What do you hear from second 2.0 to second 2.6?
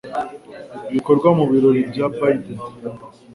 Biden